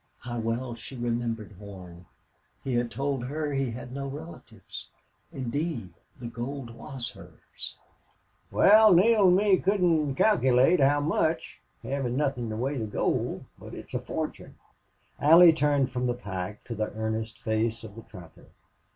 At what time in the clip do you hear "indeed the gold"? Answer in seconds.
5.31-6.71